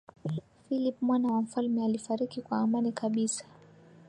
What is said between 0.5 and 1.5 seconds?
philip mwana wa